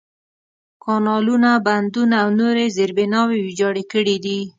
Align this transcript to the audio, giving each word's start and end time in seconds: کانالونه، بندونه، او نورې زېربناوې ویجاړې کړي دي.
کانالونه، 0.83 1.51
بندونه، 1.65 2.15
او 2.23 2.29
نورې 2.39 2.65
زېربناوې 2.75 3.37
ویجاړې 3.41 3.83
کړي 3.91 4.17
دي. 4.25 4.39